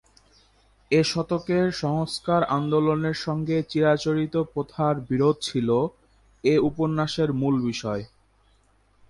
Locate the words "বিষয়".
7.61-8.03